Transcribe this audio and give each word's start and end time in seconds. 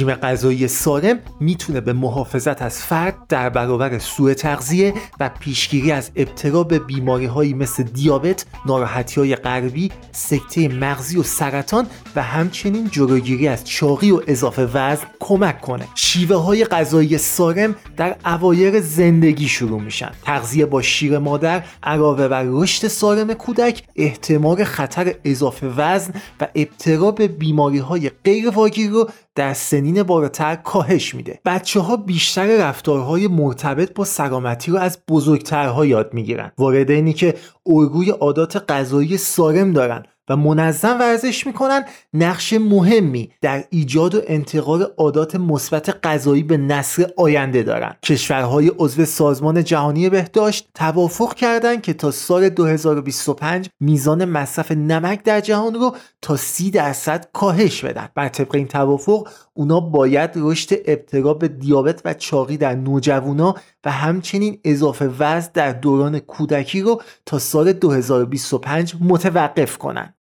رژیم 0.00 0.14
غذایی 0.14 0.68
سالم 0.68 1.18
می‌تونه 1.40 1.80
به 1.80 1.92
محافظت 1.92 2.62
از 2.62 2.82
فرد 2.82 3.16
در 3.28 3.50
برابر 3.50 3.98
سوء 3.98 4.34
تغذیه 4.34 4.94
و 5.20 5.30
پیشگیری 5.40 5.92
از 5.92 6.10
ابتلا 6.16 6.62
به 6.62 6.78
بیماری 6.78 7.26
هایی 7.26 7.54
مثل 7.54 7.82
دیابت، 7.82 8.46
ناراحتی 8.66 9.20
های 9.20 9.36
قلبی، 9.36 9.90
سکته 10.12 10.68
مغزی 10.68 11.18
و 11.18 11.22
سرطان 11.22 11.86
و 12.16 12.22
همچنین 12.22 12.88
جلوگیری 12.88 13.48
از 13.48 13.64
چاقی 13.64 14.10
و 14.10 14.20
اضافه 14.26 14.62
وزن 14.62 15.06
کمک 15.20 15.60
کنه. 15.60 15.88
شیوه 15.94 16.36
های 16.36 16.64
غذایی 16.64 17.18
سالم 17.18 17.74
در 17.96 18.16
اوایل 18.24 18.80
زندگی 18.80 19.48
شروع 19.48 19.80
میشن. 19.80 20.10
تغذیه 20.22 20.66
با 20.66 20.82
شیر 20.82 21.18
مادر 21.18 21.64
علاوه 21.82 22.28
بر 22.28 22.44
رشد 22.46 22.88
سالم 22.88 23.34
کودک 23.34 23.82
احتمال 23.96 24.64
خطر 24.64 25.14
اضافه 25.24 25.66
وزن 25.66 26.12
و 26.40 26.48
ابتلا 26.54 27.10
به 27.10 27.28
بیماری 27.28 27.78
های 27.78 28.10
غیر 28.24 28.50
رو 28.90 29.10
در 29.34 29.54
سنین 29.54 30.02
بالاتر 30.02 30.56
کاهش 30.56 31.14
میده. 31.14 31.40
بچه 31.44 31.80
ها 31.80 31.96
بیشتر 31.96 32.68
رفتارهای 32.68 33.28
مرتبط 33.28 33.94
با 33.94 34.04
سلامتی 34.04 34.70
رو 34.70 34.78
از 34.78 34.98
بزرگترها 35.08 35.86
یاد 35.86 36.14
می‌گیرن. 36.14 36.52
والدینی 36.58 37.12
که 37.12 37.34
الگوی 37.66 38.10
عادات 38.10 38.64
غذایی 38.72 39.16
سالم 39.16 39.72
دارن. 39.72 40.02
و 40.30 40.36
منظم 40.36 40.98
ورزش 41.00 41.46
می‌کنن 41.46 41.84
نقش 42.14 42.52
مهمی 42.52 43.30
در 43.40 43.64
ایجاد 43.70 44.14
و 44.14 44.20
انتقال 44.26 44.82
عادات 44.96 45.36
مثبت 45.36 46.06
غذایی 46.06 46.42
به 46.42 46.56
نسل 46.56 47.04
آینده 47.16 47.62
دارند. 47.62 47.96
کشورهای 48.02 48.72
عضو 48.78 49.04
سازمان 49.04 49.64
جهانی 49.64 50.08
بهداشت 50.08 50.68
توافق 50.74 51.34
کردند 51.34 51.82
که 51.82 51.92
تا 51.92 52.10
سال 52.10 52.48
2025 52.48 53.70
میزان 53.80 54.24
مصرف 54.24 54.72
نمک 54.72 55.22
در 55.22 55.40
جهان 55.40 55.74
رو 55.74 55.96
تا 56.22 56.36
30 56.36 56.70
درصد 56.70 57.28
کاهش 57.32 57.84
بدن 57.84 58.08
بر 58.14 58.28
طبق 58.28 58.54
این 58.54 58.66
توافق 58.66 59.28
اونا 59.54 59.80
باید 59.80 60.30
رشد 60.36 60.74
ابتلا 60.86 61.34
به 61.34 61.48
دیابت 61.48 62.02
و 62.04 62.14
چاقی 62.14 62.56
در 62.56 62.74
نوجوانا 62.74 63.54
و 63.84 63.90
همچنین 63.90 64.58
اضافه 64.64 65.10
وزن 65.18 65.50
در 65.54 65.72
دوران 65.72 66.18
کودکی 66.18 66.80
رو 66.80 67.02
تا 67.26 67.38
سال 67.38 67.72
2025 67.72 68.94
متوقف 69.00 69.78
کنند. 69.78 70.19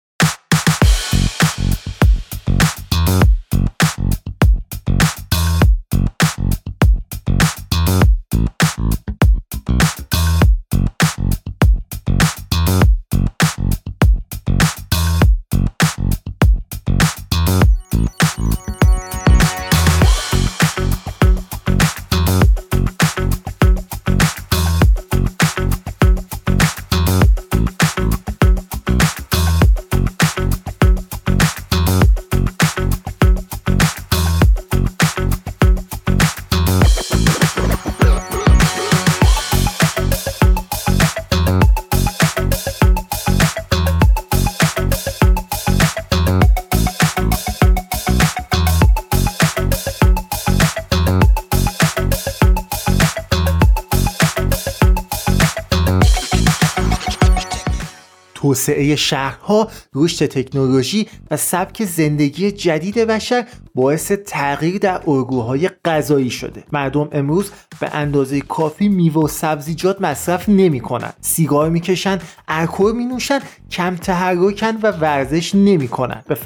توسعه 58.53 58.95
شهرها 58.95 59.71
رشد 59.95 60.25
تکنولوژی 60.25 61.07
و 61.31 61.37
سبک 61.37 61.85
زندگی 61.85 62.51
جدید 62.51 62.95
بشر 62.95 63.47
باعث 63.75 64.11
تغییر 64.11 64.77
در 64.77 65.01
الگوهای 65.07 65.69
غذایی 65.85 66.29
شده. 66.29 66.63
مردم 66.71 67.09
امروز 67.11 67.51
به 67.79 67.95
اندازه 67.95 68.41
کافی 68.41 68.89
میوه 68.89 69.23
و 69.23 69.27
سبزیجات 69.27 70.01
مصرف 70.01 70.49
نمی 70.49 70.79
کنند 70.79 71.13
سیگار 71.21 71.69
می‌کشن 71.69 72.19
الکل 72.47 72.91
می 72.95 73.05
نوشن 73.05 73.39
کم 73.71 73.95
تحرکن 73.95 74.77
و 74.83 74.91
ورزش 74.91 75.55
نمی 75.55 75.87
کنن 75.87 76.23
به 76.27 76.37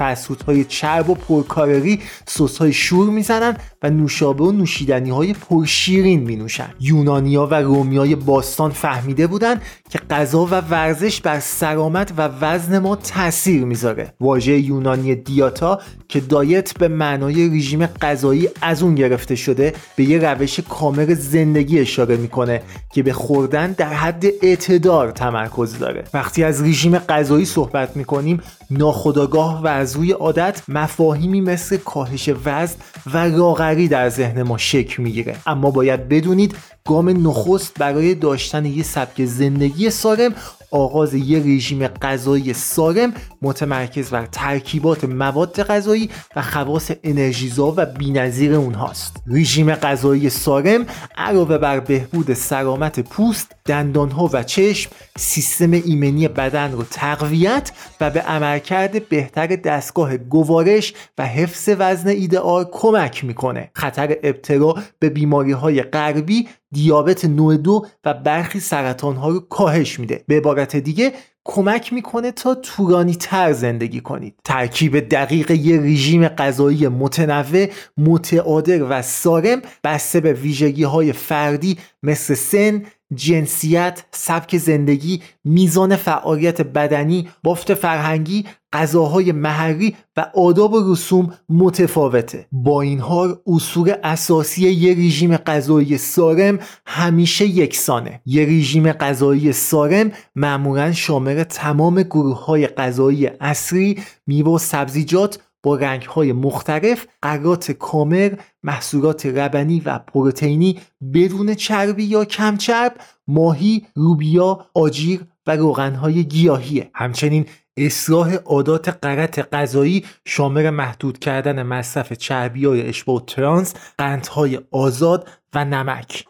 های 0.47 0.63
چرب 0.63 1.09
و 1.09 1.15
پرکارری 1.15 1.99
سس 2.25 2.57
های 2.57 2.73
شور 2.73 3.09
می‌زنن 3.09 3.57
و 3.83 3.89
نوشابه 3.89 4.43
و 4.43 4.51
نوشیدنی 4.51 5.09
های 5.09 5.33
پرشیرین 5.33 6.19
می 6.19 6.35
نوشن 6.35 6.69
یونانیا 6.79 7.47
و 7.51 7.53
رومیای 7.53 8.15
باستان 8.15 8.71
فهمیده 8.71 9.27
بودند 9.27 9.61
که 9.89 9.99
غذا 9.99 10.45
و 10.45 10.49
ورزش 10.49 11.21
بر 11.21 11.39
سلامت 11.39 12.13
و 12.17 12.29
وزن 12.41 12.79
ما 12.79 12.95
تاثیر 12.95 13.65
می‌ذاره. 13.65 14.13
واژه 14.19 14.59
یونانی 14.59 15.15
دیاتا 15.15 15.79
که 16.07 16.19
دایت 16.19 16.77
به 16.77 16.87
معنای 17.17 17.49
رژیم 17.49 17.85
غذایی 17.85 18.49
از 18.61 18.83
اون 18.83 18.95
گرفته 18.95 19.35
شده 19.35 19.73
به 19.95 20.03
یه 20.03 20.17
روش 20.19 20.59
کامل 20.59 21.13
زندگی 21.13 21.79
اشاره 21.79 22.17
می‌کنه 22.17 22.61
که 22.93 23.03
به 23.03 23.13
خوردن 23.13 23.71
در 23.71 23.93
حد 23.93 24.25
اعتدار 24.41 25.11
تمرکز 25.11 25.79
داره. 25.79 26.03
وقتی 26.13 26.43
از 26.43 26.63
رژیم 26.63 26.97
غذایی 26.97 27.45
صحبت 27.45 27.97
می‌کنیم 27.97 28.41
ناخداگاه 28.71 29.63
و 29.63 29.67
از 29.67 29.95
روی 29.95 30.11
عادت 30.11 30.61
مفاهیمی 30.67 31.41
مثل 31.41 31.77
کاهش 31.77 32.29
وزن 32.45 32.75
و 33.13 33.17
لاغری 33.17 33.87
در 33.87 34.09
ذهن 34.09 34.43
ما 34.43 34.57
شکل 34.57 35.03
می‌گیره. 35.03 35.35
اما 35.47 35.71
باید 35.71 36.09
بدونید 36.09 36.55
گام 36.85 37.27
نخست 37.27 37.73
برای 37.79 38.15
داشتن 38.15 38.65
یه 38.65 38.83
سبک 38.83 39.25
زندگی 39.25 39.89
سالم 39.89 40.33
آغاز 40.71 41.13
یه 41.13 41.39
رژیم 41.39 41.87
غذایی 41.87 42.53
سالم 42.53 43.13
متمرکز 43.41 44.09
بر 44.09 44.25
ترکیبات 44.25 45.03
مواد 45.03 45.63
غذایی 45.63 46.09
و 46.35 46.41
خواص 46.41 46.91
انرژیزا 47.03 47.73
و 47.77 47.85
بینظیر 47.85 48.53
اونهاست. 48.53 49.17
رژیم 49.27 49.75
غذایی 49.75 50.29
سالم 50.29 50.85
علاوه 51.17 51.57
بر 51.57 51.79
بهبود 51.79 52.33
سلامت 52.33 52.99
پوست 52.99 53.55
دندانها 53.65 54.29
و 54.33 54.43
چشم 54.43 54.91
سیستم 55.17 55.71
ایمنی 55.71 56.27
بدن 56.27 56.71
رو 56.71 56.83
تقویت 56.83 57.71
و 58.01 58.09
به 58.09 58.21
عملکرد 58.21 59.09
بهتر 59.09 59.47
دستگاه 59.47 60.17
گوارش 60.17 60.93
و 61.17 61.25
حفظ 61.25 61.69
وزن 61.79 62.09
ایدئال 62.09 62.65
کمک 62.71 63.25
می‌کنه. 63.25 63.71
خطر 63.73 64.17
ابتلا 64.23 64.73
به 64.99 65.09
بیماری 65.09 65.51
های 65.51 65.81
قلبی 65.81 66.47
دیابت 66.71 67.25
نوع 67.25 67.57
دو 67.57 67.85
و 68.05 68.13
برخی 68.13 68.59
سرطان 68.59 69.15
ها 69.15 69.29
رو 69.29 69.39
کاهش 69.39 69.99
میده. 69.99 70.23
به 70.27 70.37
عبارت 70.37 70.75
دیگه 70.75 71.13
کمک 71.47 71.93
می‌کنه 71.93 72.31
تا 72.31 72.55
طولانی 72.55 73.15
تر 73.15 73.53
زندگی 73.53 74.01
کنید. 74.01 74.35
ترکیب 74.43 74.99
دقیق 74.99 75.51
یه 75.51 75.81
رژیم 75.81 76.27
غذایی 76.27 76.87
متنوع 76.87 77.67
متعادل 77.97 78.85
و 78.89 79.01
سالم 79.01 79.61
بسته 79.83 80.19
به 80.19 80.33
ویژگی 80.33 80.83
های 80.83 81.13
فردی 81.13 81.77
مثل 82.03 82.33
سن 82.33 82.83
جنسیت، 83.15 84.03
سبک 84.11 84.57
زندگی، 84.57 85.21
میزان 85.43 85.95
فعالیت 85.95 86.61
بدنی، 86.61 87.29
بافت 87.43 87.73
فرهنگی، 87.73 88.45
غذاهای 88.73 89.31
محلی 89.31 89.95
و 90.17 90.25
آداب 90.35 90.73
و 90.73 90.93
رسوم 90.93 91.33
متفاوته. 91.49 92.47
با 92.51 92.81
این 92.81 92.99
حال 92.99 93.35
اصول 93.47 93.93
اساسی 94.03 94.69
یه 94.69 94.93
رژیم 94.93 95.37
غذایی 95.37 95.97
سالم 95.97 96.59
همیشه 96.85 97.45
یکسانه. 97.45 98.21
یه 98.25 98.45
رژیم 98.45 98.91
غذایی 98.91 99.51
سالم 99.51 100.11
معمولا 100.35 100.91
شامل 100.91 101.43
تمام 101.43 102.03
گروه 102.03 102.45
های 102.45 102.67
غذایی 102.67 103.27
اصلی 103.27 103.99
میوه 104.27 104.51
و 104.51 104.57
سبزیجات 104.57 105.39
رنگ 105.75 106.01
های 106.01 106.33
مختلف 106.33 107.07
قرات 107.21 107.71
کامل 107.71 108.35
محصولات 108.63 109.25
ربنی 109.25 109.79
و 109.85 109.99
پروتئینی 109.99 110.79
بدون 111.13 111.53
چربی 111.53 112.03
یا 112.03 112.25
کم 112.25 112.57
چرب 112.57 112.93
ماهی 113.27 113.87
روبیا 113.95 114.65
آجیر 114.73 115.21
و 115.47 115.51
روغنهای 115.55 116.23
گیاهیه. 116.23 116.91
همچنین 116.93 117.45
اصلاح 117.77 118.33
عادات 118.33 118.89
قرط 118.89 119.39
غذایی 119.53 120.05
شامل 120.25 120.69
محدود 120.69 121.19
کردن 121.19 121.63
مصرف 121.63 122.13
چربی 122.13 122.65
های 122.65 122.89
اشباه 122.89 123.25
ترانس 123.25 123.73
قندهای 123.97 124.59
آزاد 124.71 125.29
و 125.53 125.65
نمک. 125.65 126.25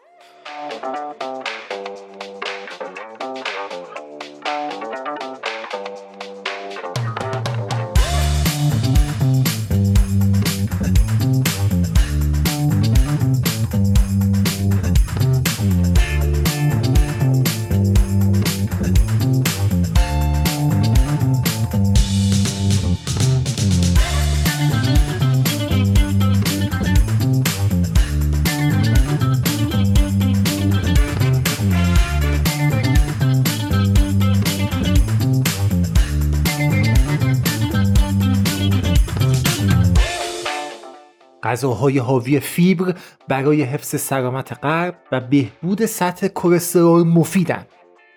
غذاهای 41.47 41.97
حاوی 41.97 42.39
فیبر 42.39 42.95
برای 43.27 43.61
حفظ 43.61 44.01
سلامت 44.01 44.53
قلب 44.53 44.95
و 45.11 45.19
بهبود 45.19 45.85
سطح 45.85 46.27
کلسترول 46.27 47.03
مفیدند 47.03 47.67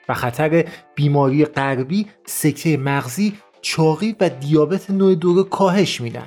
و 0.08 0.14
خطر 0.14 0.64
بیماری 0.94 1.44
قلبی، 1.44 2.06
سکته 2.26 2.76
مغزی، 2.76 3.32
چاقی 3.62 4.16
و 4.20 4.28
دیابت 4.28 4.90
نوع 4.90 5.14
دو 5.14 5.42
کاهش 5.42 6.00
میدن. 6.00 6.26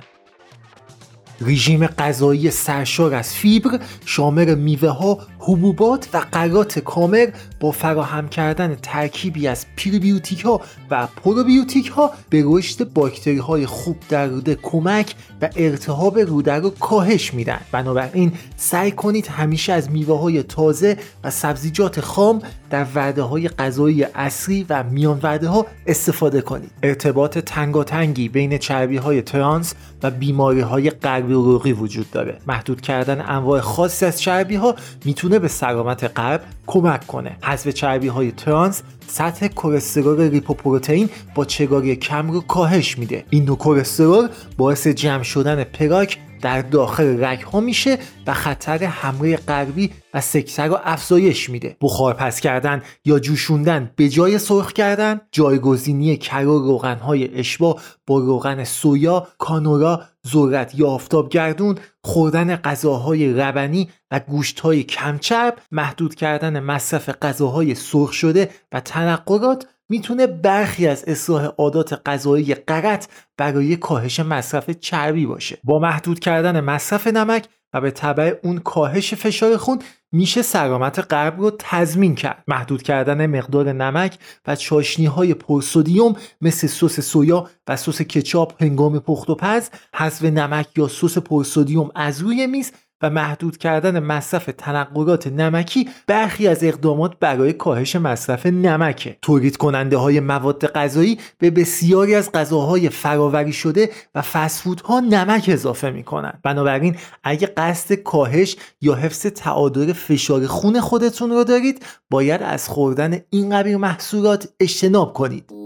رژیم 1.47 1.87
غذایی 1.87 2.51
سرشار 2.51 3.13
از 3.13 3.33
فیبر 3.33 3.79
شامل 4.05 4.55
میوه 4.55 4.89
ها، 4.89 5.19
حبوبات 5.39 6.09
و 6.13 6.17
غلات 6.31 6.79
کامل 6.79 7.27
با 7.59 7.71
فراهم 7.71 8.29
کردن 8.29 8.75
ترکیبی 8.81 9.47
از 9.47 9.65
پریبیوتیک 9.77 10.41
ها 10.41 10.61
و 10.91 11.07
پروبیوتیک 11.07 11.87
ها 11.87 12.11
به 12.29 12.43
رشد 12.45 12.93
باکتری 12.93 13.37
های 13.37 13.65
خوب 13.65 13.97
در 14.09 14.27
روده 14.27 14.55
کمک 14.55 15.15
و 15.41 15.49
ارتحاب 15.55 16.19
روده 16.19 16.53
رو 16.53 16.69
کاهش 16.69 17.33
میدن. 17.33 17.59
بنابراین 17.71 18.31
سعی 18.57 18.91
کنید 18.91 19.27
همیشه 19.27 19.73
از 19.73 19.91
میوه 19.91 20.19
های 20.19 20.43
تازه 20.43 20.97
و 21.23 21.29
سبزیجات 21.29 22.01
خام 22.01 22.41
در 22.69 22.85
وعده 22.95 23.21
های 23.21 23.47
غذایی 23.47 24.03
اصلی 24.03 24.65
و 24.69 24.83
میان 24.83 25.19
وعده 25.23 25.47
ها 25.47 25.65
استفاده 25.87 26.41
کنید. 26.41 26.71
ارتباط 26.83 27.37
تنگاتنگی 27.37 28.29
بین 28.29 28.57
چربی 28.57 28.97
های 28.97 29.21
ترانس 29.21 29.73
و 30.03 30.11
بیماری 30.11 30.59
های 30.59 30.89
قلبی 30.89 31.33
و 31.33 31.57
وجود 31.57 32.11
داره. 32.11 32.37
محدود 32.47 32.81
کردن 32.81 33.21
انواع 33.21 33.59
خاصی 33.59 34.05
از 34.05 34.21
چربی 34.21 34.55
ها 34.55 34.75
می‌تونه 35.05 35.39
به 35.39 35.47
سلامت 35.47 36.03
قلب 36.03 36.41
کمک 36.67 37.07
کنه. 37.07 37.37
حذف 37.41 37.67
چربی 37.67 38.07
های 38.07 38.31
ترانس 38.31 38.83
سطح 39.07 39.47
کلسترول 39.47 40.21
ریپوپروتئین 40.21 41.09
با 41.35 41.45
چگاری 41.45 41.95
کم 41.95 42.31
رو 42.31 42.41
کاهش 42.41 42.97
میده. 42.97 43.23
این 43.29 43.45
نوع 43.45 43.57
کلسترول 43.57 44.27
باعث 44.57 44.87
جمع 44.87 45.23
شدن 45.23 45.63
پراک 45.63 46.17
در 46.43 46.61
داخل 46.61 47.23
رگ 47.23 47.41
ها 47.41 47.59
میشه 47.59 47.97
و 48.27 48.33
خطر 48.33 48.77
حمله 48.77 49.35
قلبی 49.35 49.91
و 50.13 50.21
سکته 50.21 50.63
رو 50.63 50.79
افزایش 50.83 51.49
میده. 51.49 51.77
بخار 51.81 52.13
پس 52.13 52.39
کردن 52.39 52.81
یا 53.05 53.19
جوشوندن 53.19 53.91
به 53.95 54.09
جای 54.09 54.37
سرخ 54.37 54.73
کردن 54.73 55.21
جایگزینی 55.31 56.17
کرو 56.17 56.59
روغن 56.59 56.97
های 56.97 57.39
اشبا 57.39 57.79
با 58.07 58.19
روغن 58.19 58.63
سویا 58.63 59.27
کانورا 59.37 60.01
ذرت 60.27 60.75
یا 60.75 60.87
آفتابگردون 60.87 61.77
خوردن 62.03 62.55
غذاهای 62.55 63.33
ربنی 63.33 63.89
و 64.11 64.19
گوشتهای 64.19 64.83
کمچرب 64.83 65.57
محدود 65.71 66.15
کردن 66.15 66.59
مصرف 66.59 67.09
غذاهای 67.09 67.75
سرخ 67.75 68.11
شده 68.11 68.49
و 68.71 68.79
تنقرات 68.79 69.65
می‌تونه 69.89 70.27
برخی 70.27 70.87
از 70.87 71.03
اصلاح 71.07 71.45
عادات 71.45 72.01
غذایی 72.05 72.55
غلط 72.55 73.07
برای 73.37 73.75
کاهش 73.75 74.19
مصرف 74.19 74.69
چربی 74.69 75.25
باشه. 75.25 75.57
با 75.63 75.79
محدود 75.79 76.19
کردن 76.19 76.59
مصرف 76.59 77.07
نمک 77.07 77.47
و 77.73 77.81
به 77.81 77.91
تبع 77.91 78.35
اون 78.43 78.59
کاهش 78.59 79.13
فشار 79.13 79.57
خون 79.57 79.79
میشه 80.11 80.41
سلامت 80.41 80.99
قلب 80.99 81.39
رو 81.39 81.51
تضمین 81.59 82.15
کرد. 82.15 82.43
محدود 82.47 82.83
کردن 82.83 83.25
مقدار 83.25 83.73
نمک 83.73 84.17
و 84.47 84.55
چاشنی 84.55 85.05
های 85.05 85.33
پرسودیوم 85.33 86.15
مثل 86.41 86.67
سس 86.67 86.99
سویا 86.99 87.49
و 87.67 87.75
سس 87.75 88.01
کچاپ 88.01 88.63
هنگام 88.63 88.99
پخت 88.99 89.29
و 89.29 89.35
پز 89.35 89.69
حذف 89.95 90.23
نمک 90.23 90.77
یا 90.77 90.87
سس 90.87 91.17
پرسودیوم 91.17 91.91
از 91.95 92.21
روی 92.21 92.47
میز 92.47 92.71
و 93.01 93.09
محدود 93.09 93.57
کردن 93.57 93.99
مصرف 93.99 94.49
تنقلات 94.57 95.27
نمکی 95.27 95.89
برخی 96.07 96.47
از 96.47 96.63
اقدامات 96.63 97.19
برای 97.19 97.53
کاهش 97.53 97.95
مصرف 97.95 98.45
نمکه. 98.45 99.17
تولید 99.21 99.57
کننده 99.57 99.97
های 99.97 100.19
مواد 100.19 100.67
غذایی 100.67 101.19
به 101.37 101.51
بسیاری 101.51 102.15
از 102.15 102.31
غذاهای 102.31 102.89
فراوری 102.89 103.53
شده 103.53 103.89
و 104.15 104.21
فسفودها 104.21 104.99
نمک 104.99 105.45
اضافه 105.47 105.89
می‌کنن. 105.91 106.39
بنابراین 106.43 106.95
اگه 107.23 107.47
قصد 107.47 107.95
کاهش 107.95 108.55
یا 108.81 108.95
حفظ 108.95 109.25
تعادل 109.25 109.93
فشار 109.93 110.47
خون 110.47 110.79
خودتون 110.79 111.29
رو 111.29 111.43
دارید 111.43 111.85
باید 112.09 112.41
از 112.43 112.69
خوردن 112.69 113.19
این 113.29 113.49
قبیل 113.49 113.77
محصولات 113.77 114.47
اجتناب 114.59 115.13
کنید. 115.13 115.62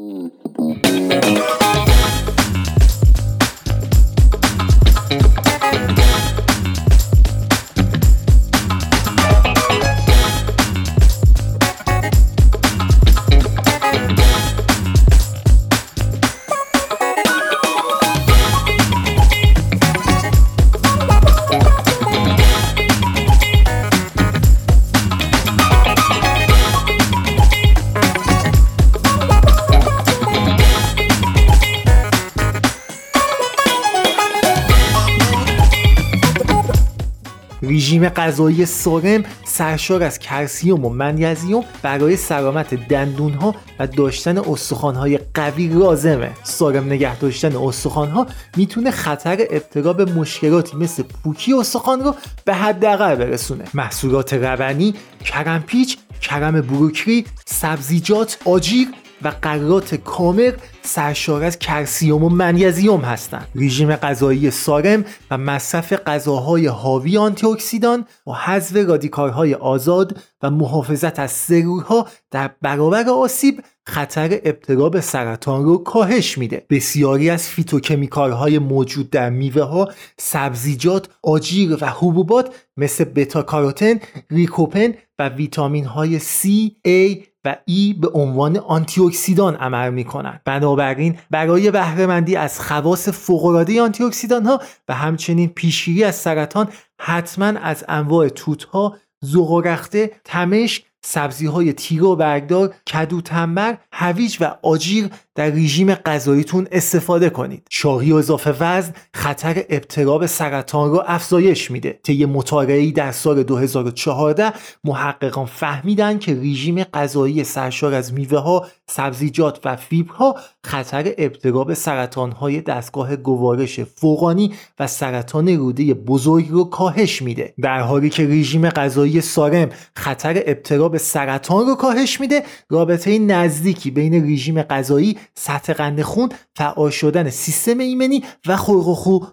رژیم 37.87 38.09
غذایی 38.09 38.65
سالم 38.65 39.23
سرشار 39.45 40.03
از 40.03 40.19
کلسیوم 40.19 40.85
و 40.85 40.89
منیزیم 40.89 41.63
برای 41.81 42.15
سلامت 42.15 42.73
دندون 42.73 43.33
ها 43.33 43.55
و 43.79 43.87
داشتن 43.87 44.37
استخوان 44.37 44.95
های 44.95 45.19
قوی 45.33 45.67
لازمه. 45.67 46.31
سالم 46.43 46.85
نگه 46.85 47.19
داشتن 47.19 47.55
استخوان 47.55 48.09
ها 48.09 48.27
می‌تونه 48.57 48.91
خطر 48.91 49.37
ابتلا 49.49 49.93
به 49.93 50.05
مشکلاتی 50.05 50.77
مثل 50.77 51.03
پوکی 51.03 51.53
استخوان 51.53 52.03
رو 52.03 52.15
به 52.45 52.53
حداقل 52.53 53.15
برسونه. 53.15 53.63
محصولات 53.73 54.33
روانی 54.33 54.93
کرمپیچ 55.25 55.97
کرم 56.21 56.61
بروکری 56.61 57.25
سبزیجات 57.45 58.37
آجیر 58.45 58.87
و 59.21 59.33
قرات 59.41 59.95
کامل 59.95 60.51
سرشار 60.81 61.43
از 61.43 61.59
کلسیوم 61.59 62.23
و 62.23 62.29
منیزیم 62.29 63.01
هستند 63.01 63.47
رژیم 63.55 63.95
غذایی 63.95 64.51
سالم 64.51 65.05
و 65.31 65.37
مصرف 65.37 65.93
غذاهای 65.93 66.67
حاوی 66.67 67.17
آنتی 67.17 67.47
اکسیدان 67.47 68.05
و 68.27 68.31
حذف 68.31 68.75
رادیکالهای 68.75 69.53
آزاد 69.53 70.17
و 70.41 70.49
محافظت 70.49 71.19
از 71.19 71.31
سلولها 71.31 72.07
در 72.31 72.51
برابر 72.61 73.09
آسیب 73.09 73.61
خطر 73.87 74.39
ابتلا 74.43 74.89
به 74.89 75.01
سرطان 75.01 75.63
رو 75.63 75.77
کاهش 75.77 76.37
میده. 76.37 76.65
بسیاری 76.69 77.29
از 77.29 77.47
فیتوکمیکال 77.47 78.31
های 78.31 78.59
موجود 78.59 79.09
در 79.09 79.29
میوه 79.29 79.63
ها 79.63 79.89
سبزیجات 80.17 81.09
آجیل 81.23 81.77
و 81.81 81.85
حبوبات 81.85 82.55
مثل 82.77 83.03
بتا 83.03 83.41
کاروتن 83.41 83.99
لیکوپن 84.29 84.93
و 85.19 85.29
ویتامین 85.29 85.85
های 85.85 86.19
C, 86.19 86.47
A 86.87 87.23
و 87.47 87.55
E 87.65 87.95
به 88.01 88.09
عنوان 88.09 88.57
آنتی 88.57 89.01
اکسیدان 89.01 89.55
عمل 89.55 89.89
می 89.89 90.03
کنند 90.03 90.41
بنابراین 90.45 91.17
برای 91.31 91.71
بهرهمندی 91.71 92.35
از 92.35 92.59
خواص 92.59 93.09
فوقالعاده 93.09 93.81
آنتی 93.81 94.03
اکسیدان 94.03 94.45
ها 94.45 94.61
و 94.87 94.93
همچنین 94.93 95.49
پیشگیری 95.49 96.03
از 96.03 96.15
سرطان 96.15 96.67
حتما 96.99 97.45
از 97.45 97.85
انواع 97.87 98.29
توت 98.29 98.63
ها 98.63 98.97
زغارخته 99.21 100.11
تمشک 100.23 100.83
سبزی 101.09 101.45
های 101.45 101.73
تیره 101.73 102.03
و 102.03 102.15
برگدار 102.15 102.73
کدو 102.93 103.21
تنبر 103.21 103.77
هویج 103.91 104.37
و 104.41 104.55
آجیر 104.61 105.09
در 105.35 105.49
رژیم 105.49 105.95
غذاییتون 105.95 106.67
استفاده 106.71 107.29
کنید. 107.29 107.67
شاهی 107.69 108.11
و 108.11 108.15
اضافه 108.15 108.51
وزن 108.59 108.93
خطر 109.13 109.63
ابتلا 109.69 110.17
به 110.17 110.27
سرطان 110.27 110.91
رو 110.91 111.03
افزایش 111.07 111.71
میده. 111.71 111.99
طی 112.03 112.25
مطالعه‌ای 112.25 112.91
در 112.91 113.11
سال 113.11 113.43
2014 113.43 114.53
محققان 114.83 115.45
فهمیدن 115.45 116.19
که 116.19 116.33
رژیم 116.35 116.83
غذایی 116.83 117.43
سرشار 117.43 117.93
از 117.93 118.13
میوه 118.13 118.39
ها 118.39 118.67
سبزیجات 118.89 119.59
و 119.65 119.75
فیبرها 119.75 120.35
خطر 120.63 121.13
ابتلا 121.17 121.63
به 121.63 121.75
سرطان 121.75 122.31
های 122.31 122.61
دستگاه 122.61 123.15
گوارش 123.15 123.79
فوقانی 123.79 124.53
و 124.79 124.87
سرطان 124.87 125.47
روده 125.47 125.93
بزرگ 125.93 126.49
رو 126.49 126.63
کاهش 126.63 127.21
میده. 127.21 127.53
در 127.61 127.79
حالی 127.79 128.09
که 128.09 128.27
رژیم 128.27 128.69
غذایی 128.69 129.21
سالم 129.21 129.69
خطر 129.95 130.43
ابتلا 130.45 130.89
سرطان 130.97 131.67
رو 131.67 131.75
کاهش 131.75 132.19
میده. 132.19 132.43
رابطه 132.69 133.19
نزدیکی 133.19 133.91
بین 133.91 134.33
رژیم 134.33 134.61
غذایی 134.61 135.17
سطح 135.35 135.73
قند 135.73 136.01
خون 136.01 136.29
فعال 136.55 136.89
شدن 136.89 137.29
سیستم 137.29 137.77
ایمنی 137.77 138.23
و 138.47 138.57
خلق 138.57 138.87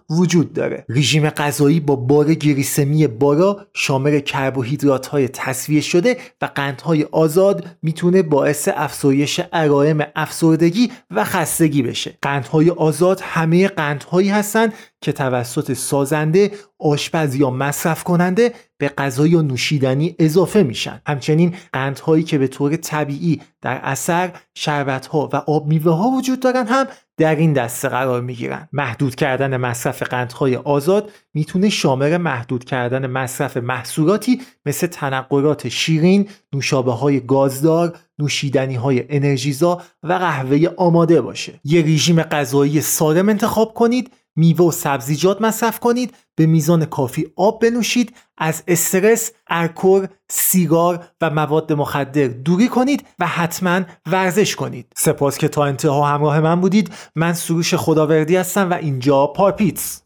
وجود 0.09 0.53
داره. 0.53 0.85
رژیم 0.89 1.29
غذایی 1.29 1.79
با 1.79 1.95
بار 1.95 2.33
گریسمی 2.33 3.07
بالا 3.07 3.57
شامل 3.73 4.19
کربوهیدرات 4.19 5.07
های 5.07 5.27
تصویه 5.27 5.81
شده 5.81 6.17
و 6.41 6.49
قندهای 6.55 7.03
آزاد 7.03 7.65
می‌تونه 7.81 8.21
باعث 8.21 8.69
افزایش 8.75 9.39
علائم 9.39 10.07
افسردگی 10.15 10.91
و 11.11 11.23
خستگی 11.23 11.81
بشه. 11.81 12.17
قندهای 12.21 12.69
آزاد 12.69 13.21
همه 13.23 13.67
قندهایی 13.67 14.29
هستند 14.29 14.73
که 15.01 15.11
توسط 15.11 15.73
سازنده 15.73 16.51
آشپز 16.79 17.35
یا 17.35 17.49
مصرف 17.49 18.03
کننده 18.03 18.53
به 18.77 18.89
غذا 18.89 19.27
یا 19.27 19.41
نوشیدنی 19.41 20.15
اضافه 20.19 20.63
میشن 20.63 21.01
همچنین 21.07 21.55
قندهایی 21.73 22.23
که 22.23 22.37
به 22.37 22.47
طور 22.47 22.75
طبیعی 22.75 23.41
در 23.61 23.79
اثر 23.83 24.31
شربتها 24.55 25.29
و 25.33 25.35
آب 25.35 25.67
میوه 25.67 25.91
ها 25.91 26.07
وجود 26.09 26.39
دارن 26.39 26.67
هم 26.67 26.87
در 27.17 27.35
این 27.35 27.53
دسته 27.53 27.89
قرار 27.89 28.21
می‌گیرن 28.21 28.69
محدود 28.71 29.15
کردن 29.15 29.57
مصرف 29.57 30.03
قندهای 30.03 30.55
آزاد 30.55 31.11
می‌تونه 31.33 31.69
شامل 31.69 32.17
محدود 32.17 32.63
کردن 32.63 33.07
مصرف 33.07 33.57
محصولاتی 33.57 34.41
مثل 34.65 34.87
تنقلات 34.87 35.69
شیرین، 35.69 36.29
نوشابه 36.53 36.91
های 36.91 37.19
گازدار، 37.19 37.97
نوشیدنی 38.19 38.75
های 38.75 39.05
انرژیزا 39.09 39.81
و 40.03 40.13
قهوه 40.13 40.67
آماده 40.77 41.21
باشه. 41.21 41.59
یه 41.63 41.81
رژیم 41.81 42.21
غذایی 42.21 42.81
سالم 42.81 43.29
انتخاب 43.29 43.73
کنید 43.73 44.11
میوه 44.35 44.65
و 44.65 44.71
سبزیجات 44.71 45.41
مصرف 45.41 45.79
کنید 45.79 46.15
به 46.35 46.45
میزان 46.45 46.85
کافی 46.85 47.27
آب 47.35 47.61
بنوشید 47.61 48.15
از 48.37 48.63
استرس، 48.67 49.31
الکل، 49.47 50.05
سیگار 50.29 51.05
و 51.21 51.29
مواد 51.29 51.73
مخدر 51.73 52.27
دوری 52.27 52.67
کنید 52.67 53.07
و 53.19 53.27
حتما 53.27 53.81
ورزش 54.05 54.55
کنید. 54.55 54.93
سپاس 54.97 55.37
که 55.37 55.47
تا 55.47 55.65
انتها 55.65 56.05
همراه 56.05 56.39
من 56.39 56.61
بودید. 56.61 56.93
من 57.15 57.33
سروش 57.33 57.75
خداوردی 57.75 58.35
هستم 58.35 58.69
و 58.69 58.73
اینجا 58.73 59.27
پارپیتس. 59.27 60.04